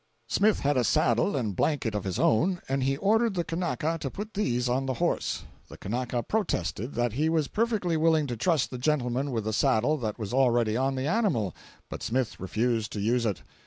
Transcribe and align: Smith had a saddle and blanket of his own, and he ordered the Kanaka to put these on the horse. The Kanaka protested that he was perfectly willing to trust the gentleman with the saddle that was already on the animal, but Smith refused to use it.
Smith 0.27 0.61
had 0.61 0.77
a 0.77 0.83
saddle 0.83 1.35
and 1.35 1.55
blanket 1.55 1.93
of 1.93 2.05
his 2.05 2.17
own, 2.17 2.59
and 2.67 2.81
he 2.81 2.97
ordered 2.97 3.35
the 3.35 3.43
Kanaka 3.43 3.99
to 4.01 4.09
put 4.09 4.33
these 4.33 4.67
on 4.67 4.87
the 4.87 4.95
horse. 4.95 5.43
The 5.69 5.77
Kanaka 5.77 6.23
protested 6.23 6.95
that 6.95 7.13
he 7.13 7.29
was 7.29 7.47
perfectly 7.47 7.95
willing 7.97 8.25
to 8.25 8.35
trust 8.35 8.71
the 8.71 8.79
gentleman 8.79 9.29
with 9.29 9.43
the 9.43 9.53
saddle 9.53 9.97
that 9.97 10.17
was 10.17 10.33
already 10.33 10.75
on 10.75 10.95
the 10.95 11.05
animal, 11.05 11.55
but 11.87 12.01
Smith 12.01 12.39
refused 12.39 12.91
to 12.93 12.99
use 12.99 13.27
it. 13.27 13.43